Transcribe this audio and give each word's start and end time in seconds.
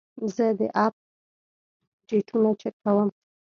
زه 0.35 0.45
د 0.59 0.61
اپ 0.85 0.93
ډیټونه 2.07 2.49
چک 2.61 2.75
کوم. 2.83 3.09